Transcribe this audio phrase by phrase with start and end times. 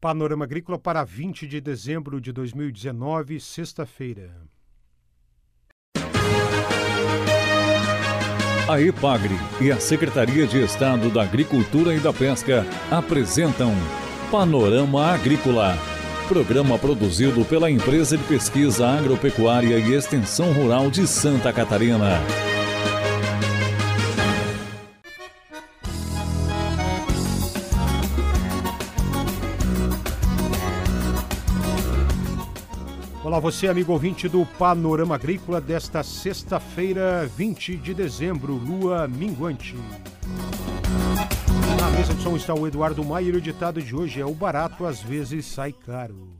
[0.00, 4.30] Panorama Agrícola para 20 de dezembro de 2019, sexta-feira.
[8.68, 13.72] A EPAGRE e a Secretaria de Estado da Agricultura e da Pesca apresentam
[14.30, 15.76] Panorama Agrícola,
[16.28, 22.20] programa produzido pela Empresa de Pesquisa Agropecuária e Extensão Rural de Santa Catarina.
[33.38, 39.76] Olá, você, amigo ouvinte do Panorama Agrícola desta sexta-feira, 20 de dezembro, lua minguante.
[41.80, 44.84] Na mesa de som está o Eduardo Maier o ditado de hoje é: O barato
[44.84, 46.36] às vezes sai caro.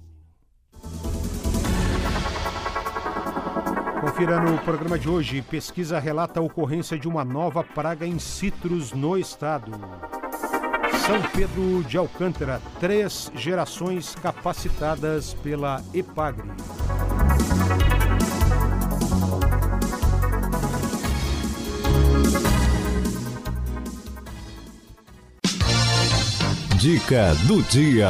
[4.00, 8.92] Confira no programa de hoje: pesquisa relata a ocorrência de uma nova praga em citros
[8.92, 9.70] no estado.
[11.08, 16.50] São Pedro de Alcântara, três gerações capacitadas pela EPAGRE.
[26.78, 28.08] Dica do dia.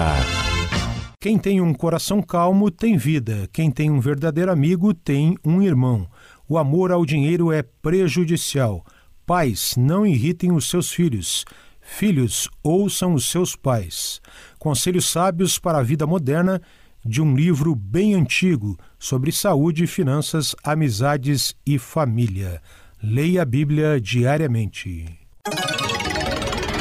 [1.19, 3.49] Quem tem um coração calmo tem vida.
[3.51, 6.07] Quem tem um verdadeiro amigo tem um irmão.
[6.47, 8.85] O amor ao dinheiro é prejudicial.
[9.25, 11.47] Pais, não irritem os seus filhos.
[11.81, 14.21] Filhos, ouçam os seus pais.
[14.59, 16.61] Conselhos sábios para a vida moderna
[17.03, 22.61] de um livro bem antigo sobre saúde, finanças, amizades e família.
[23.03, 25.28] Leia a Bíblia diariamente.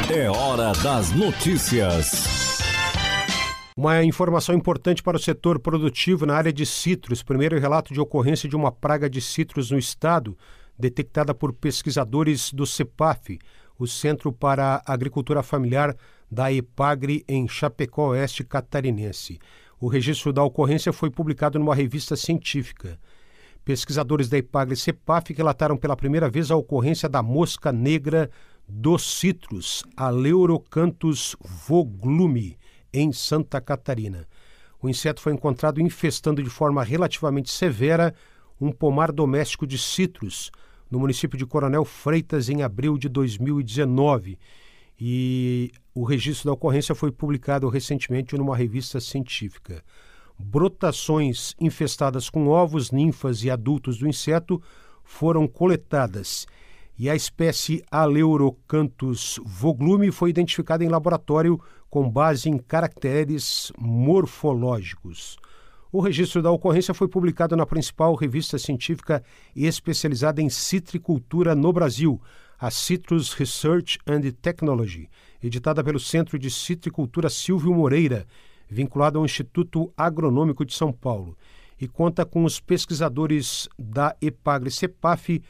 [0.10, 2.60] É hora das notícias.
[3.76, 7.22] Uma informação importante para o setor produtivo na área de citros.
[7.22, 10.38] Primeiro relato de ocorrência de uma praga de citros no estado,
[10.80, 13.38] detectada por pesquisadores do CEPAF,
[13.78, 15.94] o Centro para a Agricultura Familiar
[16.32, 19.40] da EPAGRE em Chapecó Oeste Catarinense.
[19.78, 22.98] O registro da ocorrência foi publicado numa revista científica.
[23.66, 28.32] Pesquisadores da EPAGRE e CEPAF relataram pela primeira vez a ocorrência da mosca negra
[28.68, 32.58] dos citros, a Leurocanthus voglume,
[32.94, 34.28] em Santa Catarina.
[34.82, 38.14] O inseto foi encontrado infestando de forma relativamente severa
[38.60, 40.52] um pomar doméstico de citros,
[40.90, 44.40] no município de Coronel Freitas em abril de 2019.
[45.00, 49.84] E o registro da ocorrência foi publicado recentemente numa revista científica.
[50.40, 54.62] Brotações infestadas com ovos, ninfas e adultos do inseto
[55.04, 56.48] foram coletadas
[56.98, 61.60] e a espécie Aleurocanthus voglume foi identificada em laboratório
[61.90, 65.38] com base em caracteres morfológicos.
[65.92, 69.24] O registro da ocorrência foi publicado na principal revista científica
[69.56, 72.22] especializada em citricultura no Brasil,
[72.60, 75.10] a Citrus Research and Technology,
[75.42, 78.26] editada pelo Centro de Citricultura Silvio Moreira,
[78.70, 81.38] vinculado ao Instituto Agronômico de São Paulo,
[81.80, 85.42] e conta com os pesquisadores da EPAGRE-CEPAF,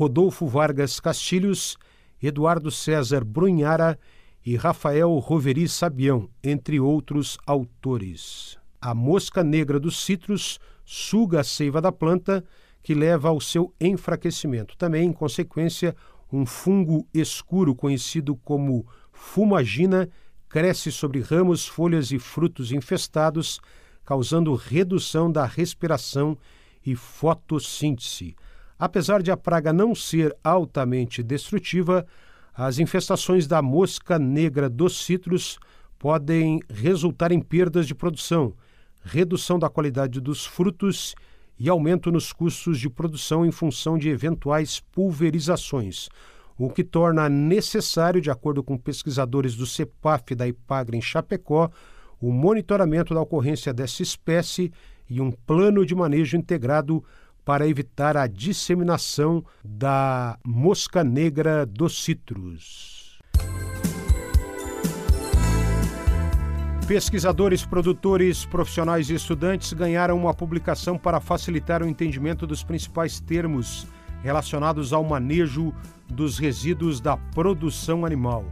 [0.00, 1.76] Rodolfo Vargas Castilhos,
[2.22, 3.98] Eduardo César Brunhara
[4.42, 8.56] e Rafael Roveri Sabião, entre outros autores.
[8.80, 12.42] A mosca negra dos citros suga a seiva da planta,
[12.82, 14.74] que leva ao seu enfraquecimento.
[14.74, 15.94] Também, em consequência,
[16.32, 20.08] um fungo escuro conhecido como fumagina
[20.48, 23.60] cresce sobre ramos, folhas e frutos infestados,
[24.02, 26.38] causando redução da respiração
[26.86, 28.34] e fotossíntese.
[28.80, 32.06] Apesar de a praga não ser altamente destrutiva,
[32.54, 35.58] as infestações da mosca negra dos citros
[35.98, 38.54] podem resultar em perdas de produção,
[39.02, 41.14] redução da qualidade dos frutos
[41.58, 46.08] e aumento nos custos de produção em função de eventuais pulverizações,
[46.56, 51.70] o que torna necessário, de acordo com pesquisadores do CEPAF da IPAGRE em Chapecó,
[52.18, 54.72] o monitoramento da ocorrência dessa espécie
[55.06, 57.04] e um plano de manejo integrado
[57.50, 63.18] para evitar a disseminação da mosca negra dos citros.
[66.86, 73.84] Pesquisadores, produtores, profissionais e estudantes ganharam uma publicação para facilitar o entendimento dos principais termos
[74.22, 75.74] relacionados ao manejo
[76.08, 78.44] dos resíduos da produção animal.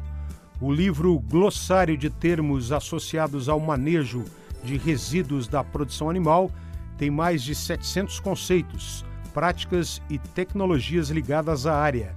[0.61, 4.25] O livro Glossário de Termos Associados ao Manejo
[4.65, 6.51] de Resíduos da Produção Animal
[6.99, 12.15] tem mais de 700 conceitos, práticas e tecnologias ligadas à área,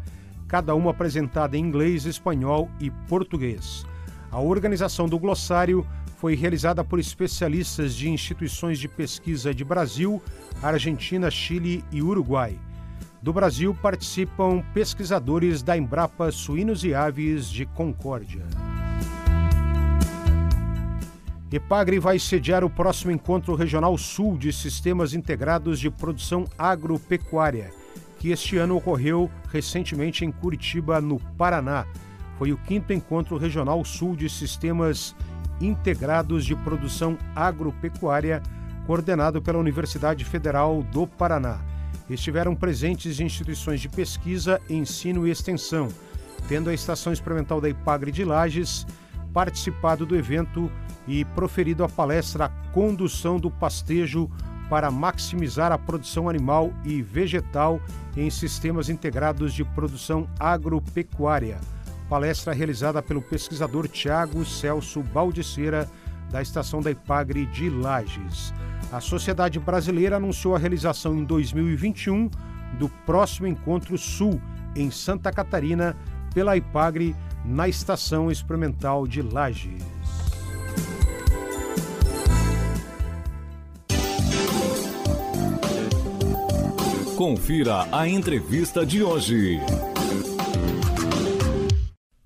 [0.48, 3.86] cada uma apresentada em inglês, espanhol e português.
[4.32, 5.88] A organização do glossário
[6.18, 10.22] foi realizada por especialistas de instituições de pesquisa de Brasil,
[10.62, 12.58] Argentina, Chile e Uruguai.
[13.22, 18.46] Do Brasil participam pesquisadores da Embrapa Suínos e Aves de Concórdia.
[21.52, 27.74] Epagre vai sediar o próximo Encontro Regional Sul de Sistemas Integrados de Produção Agropecuária,
[28.20, 31.86] que este ano ocorreu recentemente em Curitiba, no Paraná.
[32.38, 35.14] Foi o quinto Encontro Regional Sul de Sistemas
[35.60, 38.42] Integrados de Produção Agropecuária,
[38.88, 41.60] coordenado pela Universidade Federal do Paraná.
[42.10, 45.90] Estiveram presentes instituições de pesquisa, ensino e extensão,
[46.48, 48.88] tendo a Estação Experimental da Ipagre de Lages
[49.34, 50.72] participado do evento
[51.08, 54.30] e proferido a palestra Condução do Pastejo
[54.70, 57.82] para maximizar a produção animal e vegetal
[58.16, 61.60] em sistemas integrados de produção agropecuária.
[62.08, 65.90] Palestra realizada pelo pesquisador Tiago Celso Baldiceira,
[66.30, 68.54] da estação da Ipagre de Lages.
[68.92, 72.30] A Sociedade Brasileira anunciou a realização em 2021
[72.80, 74.42] do próximo Encontro Sul,
[74.76, 75.96] em Santa Catarina,
[76.34, 79.84] pela Ipagre, na Estação Experimental de Lages.
[87.18, 89.60] Confira a entrevista de hoje.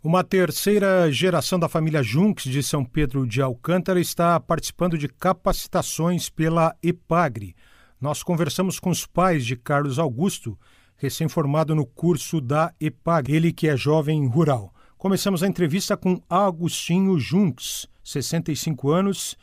[0.03, 6.29] Uma terceira geração da família Junks de São Pedro de Alcântara está participando de capacitações
[6.29, 7.55] pela EPAGRE.
[7.99, 10.57] Nós conversamos com os pais de Carlos Augusto,
[10.95, 14.74] recém-formado no curso da EPAGRE, ele que é jovem rural.
[15.05, 19.37] Começamos a entrevista com Agostinho Junks, 65 anos,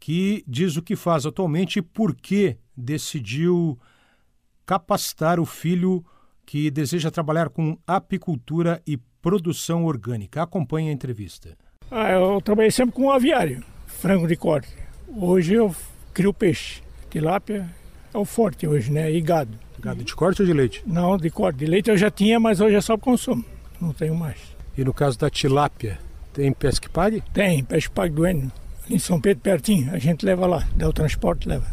[0.00, 3.78] que diz o que faz atualmente e por que decidiu
[4.64, 6.02] capacitar o filho
[6.46, 10.42] que deseja trabalhar com apicultura e produção orgânica.
[10.42, 11.58] Acompanhe a entrevista.
[11.90, 14.74] Ah, eu trabalhei sempre com aviário, frango de corte.
[15.06, 15.76] Hoje eu
[16.14, 16.82] crio peixe.
[17.10, 17.68] Tilápia
[18.14, 19.12] é o forte hoje, né?
[19.12, 19.58] E gado.
[19.78, 20.82] Gado de corte ou de leite?
[20.86, 21.58] Não, de corte.
[21.58, 23.44] De leite eu já tinha, mas hoje é só consumo.
[23.78, 24.61] Não tenho mais.
[24.76, 25.98] E no caso da tilápia,
[26.32, 27.22] tem pesca que pague?
[27.32, 28.50] Tem, pesca que pague do Eno.
[28.88, 29.92] Em São Pedro, pertinho.
[29.92, 31.66] A gente leva lá, dá o transporte, leva.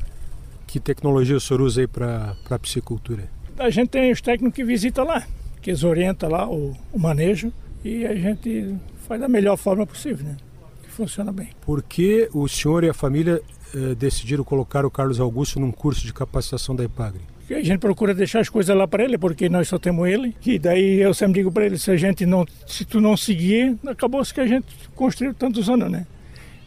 [0.68, 3.30] Que tecnologia o senhor usa aí para a piscicultura?
[3.58, 5.26] A gente tem os técnicos que visitam lá,
[5.62, 7.52] que eles orientam lá o, o manejo
[7.84, 8.76] e a gente
[9.08, 10.38] faz da melhor forma possível, né?
[10.84, 11.50] Que funciona bem.
[11.62, 13.42] Por que o senhor e a família
[13.74, 17.22] eh, decidiram colocar o Carlos Augusto num curso de capacitação da IPAGRE?
[17.50, 20.36] Que a gente procura deixar as coisas lá para ele, porque nós só temos ele.
[20.46, 23.76] E daí eu sempre digo para ele, se a gente não, se tu não seguir,
[23.88, 26.06] acabou se que a gente construiu tantos anos, né?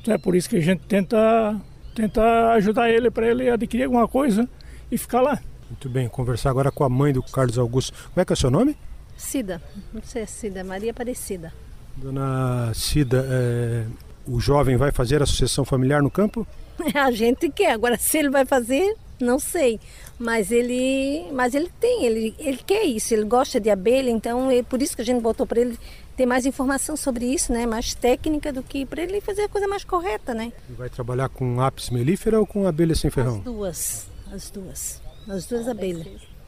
[0.01, 1.55] Então é por isso que a gente tenta,
[1.95, 4.49] tenta ajudar ele para ele adquirir alguma coisa
[4.91, 5.41] e ficar lá.
[5.71, 7.93] Muito bem, conversar agora com a mãe do Carlos Augusto.
[8.13, 8.77] Como é que é o seu nome?
[9.17, 9.63] Cida,
[9.95, 11.53] não sei se é Cida, Maria Aparecida.
[11.97, 13.85] Dona Cida, é,
[14.27, 16.45] o jovem vai fazer a sucessão familiar no campo?
[16.93, 19.79] A gente quer, agora se ele vai fazer, não sei,
[20.23, 24.63] mas ele, mas ele tem, ele, ele quer isso, ele gosta de abelha, então é
[24.63, 25.77] por isso que a gente botou para ele
[26.17, 27.67] ter mais informação sobre isso, né?
[27.67, 30.53] Mais técnica do que para ele fazer a coisa mais correta, né?
[30.71, 33.39] E vai trabalhar com ápice melífera ou com abelha sem ferrão?
[33.39, 36.07] As duas, as duas, as duas abelhas.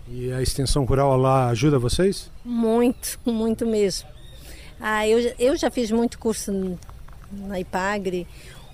[0.09, 2.31] E a extensão rural lá ajuda vocês?
[2.44, 4.09] Muito, muito mesmo.
[4.79, 6.79] Ah, eu, eu já fiz muito curso
[7.32, 8.26] na Ipagre,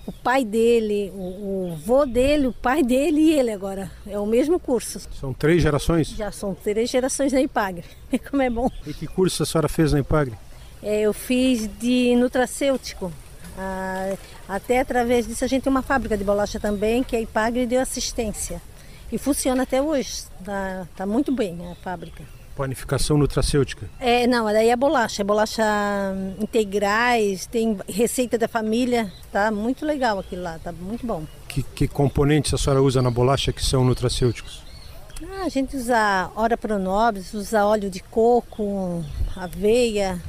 [0.05, 3.91] o pai dele, o, o vô dele, o pai dele e ele agora.
[4.07, 4.99] É o mesmo curso.
[5.19, 6.09] São três gerações?
[6.09, 7.85] Já são três gerações na Ipagre.
[8.29, 8.69] Como é bom.
[8.85, 10.35] E que curso a senhora fez na Ipagre?
[10.81, 13.11] É, eu fiz de nutracêutico.
[13.57, 14.15] Ah,
[14.47, 17.81] até através disso a gente tem uma fábrica de bolacha também, que a Ipagre deu
[17.81, 18.61] assistência.
[19.11, 20.23] E funciona até hoje.
[20.39, 22.23] Está tá muito bem a fábrica.
[22.55, 23.89] Panificação nutracêutica?
[23.99, 25.63] É, não, daí é bolacha, é bolacha
[26.39, 31.23] integrais, tem receita da família, tá muito legal aquilo lá, tá muito bom.
[31.47, 34.61] Que, que componentes a senhora usa na bolacha que são nutracêuticos?
[35.33, 39.03] Ah, a gente usa ora pronobis, usa óleo de coco,
[39.35, 40.19] aveia,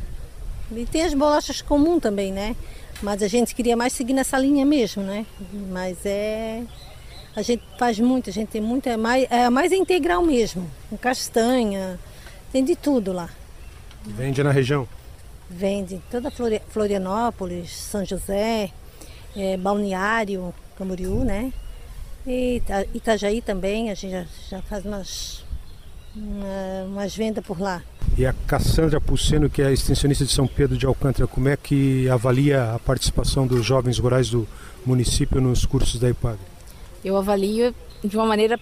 [0.70, 2.54] e tem as bolachas comuns também, né?
[3.02, 5.26] Mas a gente queria mais seguir nessa linha mesmo, né?
[5.70, 6.62] Mas é
[7.34, 10.96] a gente faz muito, a gente tem muito, é mais, é mais integral mesmo, com
[10.96, 11.98] castanha,
[12.52, 13.28] tem de tudo lá.
[14.04, 14.86] Vende na região?
[15.48, 16.00] Vende.
[16.10, 16.30] Toda
[16.68, 18.70] Florianópolis, São José,
[19.36, 21.52] é, Balneário, Camboriú, né?
[22.26, 22.62] E
[22.94, 25.44] Itajaí também, a gente já, já faz umas,
[26.14, 27.82] uma, umas vendas por lá.
[28.16, 32.08] E a Cassandra Pulseno, que é extensionista de São Pedro de Alcântara, como é que
[32.10, 34.46] avalia a participação dos jovens rurais do
[34.84, 36.38] município nos cursos da IPAG?
[37.04, 38.58] Eu avalio de uma maneira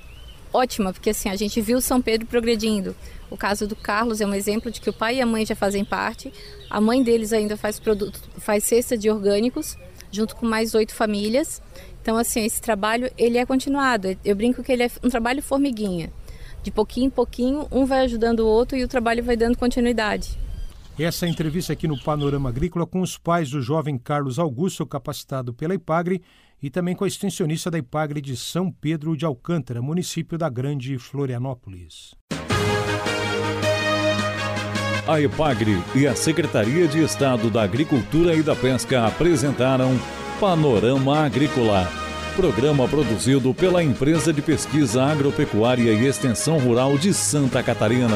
[0.52, 2.94] ótima, porque assim, a gente viu São Pedro progredindo.
[3.30, 5.54] O caso do Carlos é um exemplo de que o pai e a mãe já
[5.54, 6.32] fazem parte.
[6.68, 9.76] A mãe deles ainda faz produto, faz cesta de orgânicos,
[10.10, 11.62] junto com mais oito famílias.
[12.02, 14.16] Então, assim, esse trabalho ele é continuado.
[14.24, 16.12] Eu brinco que ele é um trabalho formiguinha.
[16.62, 20.38] De pouquinho em pouquinho, um vai ajudando o outro e o trabalho vai dando continuidade.
[20.98, 25.74] Essa entrevista aqui no Panorama Agrícola com os pais do jovem Carlos Augusto, capacitado pela
[25.74, 26.20] IPAGRE
[26.62, 30.98] e também com a extensionista da IPAGRE de São Pedro de Alcântara, município da Grande
[30.98, 32.14] Florianópolis.
[35.08, 39.98] A EPAGRE e a Secretaria de Estado da Agricultura e da Pesca apresentaram
[40.38, 41.88] Panorama Agrícola,
[42.36, 48.08] programa produzido pela Empresa de Pesquisa Agropecuária e Extensão Rural de Santa Catarina.